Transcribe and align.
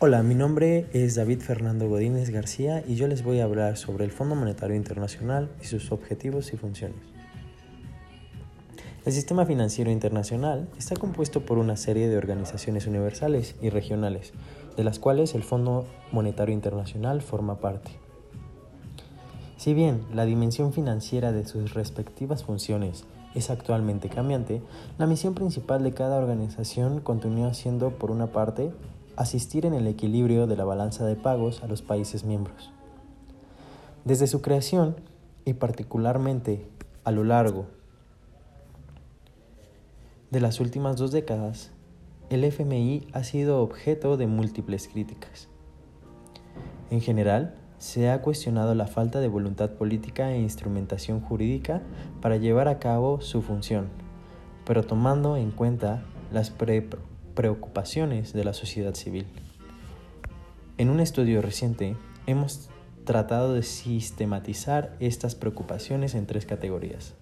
Hola, 0.00 0.22
mi 0.22 0.36
nombre 0.36 0.86
es 0.92 1.16
David 1.16 1.40
Fernando 1.40 1.88
Godínez 1.88 2.30
García 2.30 2.84
y 2.86 2.94
yo 2.94 3.08
les 3.08 3.24
voy 3.24 3.40
a 3.40 3.44
hablar 3.44 3.76
sobre 3.76 4.04
el 4.04 4.12
Fondo 4.12 4.36
Monetario 4.36 4.76
Internacional 4.76 5.50
y 5.60 5.64
sus 5.64 5.90
objetivos 5.90 6.52
y 6.52 6.56
funciones. 6.56 7.00
El 9.04 9.12
sistema 9.12 9.44
financiero 9.44 9.90
internacional 9.90 10.68
está 10.78 10.94
compuesto 10.94 11.44
por 11.44 11.58
una 11.58 11.76
serie 11.76 12.06
de 12.06 12.16
organizaciones 12.16 12.86
universales 12.86 13.56
y 13.60 13.70
regionales, 13.70 14.34
de 14.76 14.84
las 14.84 15.00
cuales 15.00 15.34
el 15.34 15.42
Fondo 15.42 15.84
Monetario 16.12 16.54
Internacional 16.54 17.20
forma 17.20 17.58
parte. 17.58 17.90
Si 19.56 19.74
bien 19.74 20.02
la 20.14 20.26
dimensión 20.26 20.72
financiera 20.72 21.32
de 21.32 21.44
sus 21.44 21.74
respectivas 21.74 22.44
funciones 22.44 23.04
es 23.34 23.50
actualmente 23.50 24.08
cambiante, 24.08 24.62
la 24.96 25.08
misión 25.08 25.34
principal 25.34 25.82
de 25.82 25.92
cada 25.92 26.18
organización 26.18 27.00
continúa 27.00 27.52
siendo, 27.52 27.90
por 27.98 28.12
una 28.12 28.28
parte, 28.28 28.70
asistir 29.18 29.66
en 29.66 29.74
el 29.74 29.88
equilibrio 29.88 30.46
de 30.46 30.56
la 30.56 30.64
balanza 30.64 31.04
de 31.04 31.16
pagos 31.16 31.64
a 31.64 31.66
los 31.66 31.82
países 31.82 32.24
miembros. 32.24 32.70
Desde 34.04 34.28
su 34.28 34.40
creación, 34.42 34.94
y 35.44 35.54
particularmente 35.54 36.68
a 37.02 37.10
lo 37.10 37.24
largo 37.24 37.66
de 40.30 40.40
las 40.40 40.60
últimas 40.60 40.96
dos 40.96 41.10
décadas, 41.10 41.72
el 42.30 42.44
FMI 42.44 43.08
ha 43.12 43.24
sido 43.24 43.60
objeto 43.60 44.16
de 44.16 44.28
múltiples 44.28 44.86
críticas. 44.86 45.48
En 46.90 47.00
general, 47.00 47.56
se 47.78 48.10
ha 48.10 48.22
cuestionado 48.22 48.74
la 48.76 48.86
falta 48.86 49.18
de 49.18 49.28
voluntad 49.28 49.70
política 49.70 50.30
e 50.30 50.40
instrumentación 50.40 51.20
jurídica 51.20 51.82
para 52.20 52.36
llevar 52.36 52.68
a 52.68 52.78
cabo 52.78 53.20
su 53.20 53.42
función, 53.42 53.88
pero 54.64 54.84
tomando 54.84 55.36
en 55.36 55.50
cuenta 55.50 56.04
las 56.32 56.50
pre 56.50 56.86
preocupaciones 57.38 58.32
de 58.32 58.42
la 58.42 58.52
sociedad 58.52 58.96
civil. 58.96 59.24
En 60.76 60.90
un 60.90 60.98
estudio 60.98 61.40
reciente 61.40 61.94
hemos 62.26 62.68
tratado 63.04 63.54
de 63.54 63.62
sistematizar 63.62 64.96
estas 64.98 65.36
preocupaciones 65.36 66.16
en 66.16 66.26
tres 66.26 66.46
categorías, 66.46 67.14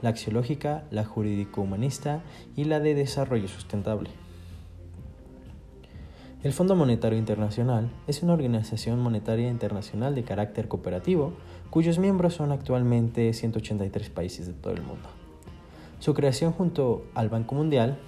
la 0.00 0.08
axiológica, 0.08 0.84
la 0.90 1.04
jurídico-humanista 1.04 2.22
y 2.56 2.64
la 2.64 2.80
de 2.80 2.94
desarrollo 2.94 3.46
sustentable. 3.46 4.08
El 6.42 6.54
Fondo 6.54 6.74
Monetario 6.74 7.18
Internacional 7.18 7.90
es 8.06 8.22
una 8.22 8.32
organización 8.32 8.98
monetaria 9.00 9.50
internacional 9.50 10.14
de 10.14 10.24
carácter 10.24 10.68
cooperativo 10.68 11.34
cuyos 11.68 11.98
miembros 11.98 12.32
son 12.32 12.52
actualmente 12.52 13.34
183 13.34 14.08
países 14.08 14.46
de 14.46 14.54
todo 14.54 14.72
el 14.72 14.80
mundo. 14.80 15.10
Su 15.98 16.14
creación 16.14 16.52
junto 16.52 17.04
al 17.14 17.28
Banco 17.28 17.54
Mundial 17.54 17.98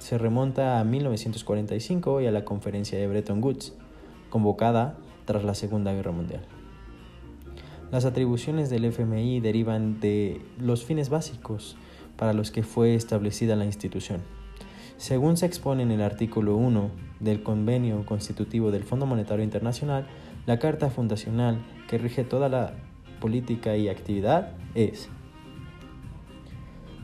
se 0.00 0.16
remonta 0.16 0.80
a 0.80 0.84
1945 0.84 2.22
y 2.22 2.26
a 2.26 2.32
la 2.32 2.44
conferencia 2.44 2.98
de 2.98 3.06
Bretton 3.06 3.44
Woods, 3.44 3.74
convocada 4.30 4.96
tras 5.26 5.44
la 5.44 5.54
Segunda 5.54 5.92
Guerra 5.92 6.10
Mundial. 6.10 6.40
Las 7.92 8.06
atribuciones 8.06 8.70
del 8.70 8.86
FMI 8.86 9.40
derivan 9.40 10.00
de 10.00 10.40
los 10.58 10.84
fines 10.84 11.10
básicos 11.10 11.76
para 12.16 12.32
los 12.32 12.50
que 12.50 12.62
fue 12.62 12.94
establecida 12.94 13.56
la 13.56 13.66
institución. 13.66 14.22
Según 14.96 15.36
se 15.36 15.46
expone 15.46 15.82
en 15.82 15.90
el 15.90 16.00
artículo 16.00 16.56
1 16.56 16.90
del 17.20 17.42
Convenio 17.42 18.06
Constitutivo 18.06 18.70
del 18.70 18.84
Fondo 18.84 19.04
Monetario 19.04 19.44
Internacional, 19.44 20.06
la 20.46 20.58
Carta 20.58 20.88
Fundacional 20.88 21.58
que 21.88 21.98
rige 21.98 22.24
toda 22.24 22.48
la 22.48 22.72
política 23.20 23.76
y 23.76 23.88
actividad 23.88 24.52
es 24.74 25.10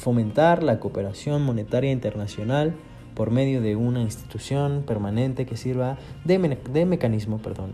fomentar 0.00 0.62
la 0.62 0.80
cooperación 0.80 1.42
monetaria 1.42 1.92
internacional 1.92 2.74
por 3.14 3.30
medio 3.30 3.60
de 3.60 3.76
una 3.76 4.00
institución 4.00 4.82
permanente 4.86 5.44
que 5.44 5.58
sirva 5.58 5.98
de, 6.24 6.38
mecanismo 6.86 7.36
perdón, 7.36 7.72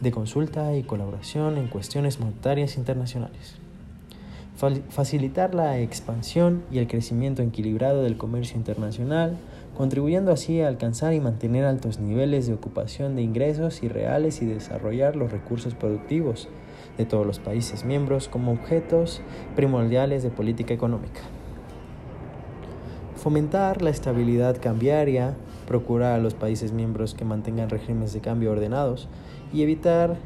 de 0.00 0.10
consulta 0.10 0.74
y 0.76 0.82
colaboración 0.82 1.56
en 1.56 1.68
cuestiones 1.68 2.18
monetarias 2.18 2.76
internacionales. 2.76 3.54
Facilitar 4.88 5.54
la 5.54 5.78
expansión 5.78 6.64
y 6.72 6.78
el 6.78 6.88
crecimiento 6.88 7.40
equilibrado 7.42 8.02
del 8.02 8.16
comercio 8.16 8.56
internacional, 8.56 9.36
contribuyendo 9.76 10.32
así 10.32 10.60
a 10.60 10.66
alcanzar 10.66 11.14
y 11.14 11.20
mantener 11.20 11.66
altos 11.66 12.00
niveles 12.00 12.48
de 12.48 12.54
ocupación 12.54 13.14
de 13.14 13.22
ingresos 13.22 13.84
y 13.84 13.88
reales 13.88 14.42
y 14.42 14.46
desarrollar 14.46 15.14
los 15.14 15.30
recursos 15.30 15.74
productivos 15.74 16.48
de 16.98 17.06
todos 17.06 17.24
los 17.24 17.38
países 17.38 17.84
miembros 17.84 18.26
como 18.26 18.50
objetos 18.50 19.20
primordiales 19.54 20.24
de 20.24 20.30
política 20.30 20.74
económica 20.74 21.20
fomentar 23.24 23.80
la 23.80 23.88
estabilidad 23.88 24.60
cambiaria, 24.60 25.34
procurar 25.66 26.12
a 26.12 26.22
los 26.22 26.34
países 26.34 26.72
miembros 26.72 27.14
que 27.14 27.24
mantengan 27.24 27.70
regímenes 27.70 28.12
de 28.12 28.20
cambio 28.20 28.52
ordenados 28.52 29.08
y 29.50 29.62
evitar 29.62 30.18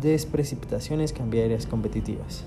desprecipitaciones 0.00 1.12
cambiarias 1.12 1.66
competitivas. 1.66 2.46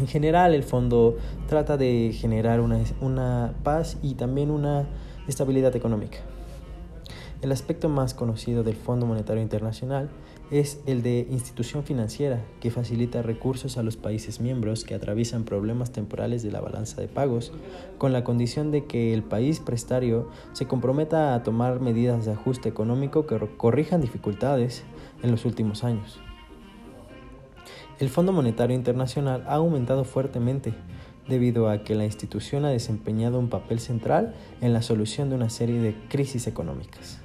En 0.00 0.08
general, 0.08 0.54
el 0.54 0.64
fondo 0.64 1.16
trata 1.46 1.76
de 1.76 2.10
generar 2.12 2.60
una, 2.60 2.80
una 3.00 3.54
paz 3.62 3.96
y 4.02 4.14
también 4.14 4.50
una 4.50 4.88
estabilidad 5.28 5.76
económica. 5.76 6.18
El 7.42 7.52
aspecto 7.52 7.88
más 7.88 8.12
conocido 8.12 8.62
del 8.62 8.76
Fondo 8.76 9.06
Monetario 9.06 9.42
Internacional 9.42 10.10
es 10.50 10.82
el 10.84 11.02
de 11.02 11.26
institución 11.30 11.84
financiera, 11.84 12.44
que 12.60 12.70
facilita 12.70 13.22
recursos 13.22 13.78
a 13.78 13.82
los 13.82 13.96
países 13.96 14.40
miembros 14.40 14.84
que 14.84 14.94
atraviesan 14.94 15.44
problemas 15.44 15.90
temporales 15.90 16.42
de 16.42 16.50
la 16.50 16.60
balanza 16.60 17.00
de 17.00 17.08
pagos, 17.08 17.50
con 17.96 18.12
la 18.12 18.24
condición 18.24 18.70
de 18.70 18.84
que 18.84 19.14
el 19.14 19.22
país 19.22 19.58
prestario 19.58 20.28
se 20.52 20.66
comprometa 20.66 21.34
a 21.34 21.42
tomar 21.42 21.80
medidas 21.80 22.26
de 22.26 22.32
ajuste 22.32 22.68
económico 22.68 23.26
que 23.26 23.38
corrijan 23.56 24.02
dificultades 24.02 24.82
en 25.22 25.30
los 25.30 25.46
últimos 25.46 25.82
años. 25.82 26.20
El 28.00 28.10
Fondo 28.10 28.32
Monetario 28.32 28.76
Internacional 28.76 29.44
ha 29.46 29.54
aumentado 29.54 30.04
fuertemente 30.04 30.74
debido 31.26 31.70
a 31.70 31.84
que 31.84 31.94
la 31.94 32.04
institución 32.04 32.66
ha 32.66 32.70
desempeñado 32.70 33.38
un 33.38 33.48
papel 33.48 33.80
central 33.80 34.34
en 34.60 34.74
la 34.74 34.82
solución 34.82 35.30
de 35.30 35.36
una 35.36 35.48
serie 35.48 35.80
de 35.80 35.96
crisis 36.10 36.46
económicas 36.46 37.18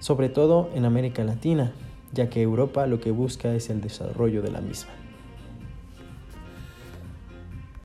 sobre 0.00 0.28
todo 0.28 0.70
en 0.74 0.84
América 0.84 1.24
Latina, 1.24 1.72
ya 2.12 2.30
que 2.30 2.42
Europa 2.42 2.86
lo 2.86 3.00
que 3.00 3.10
busca 3.10 3.54
es 3.54 3.70
el 3.70 3.80
desarrollo 3.80 4.42
de 4.42 4.50
la 4.50 4.60
misma. 4.60 4.92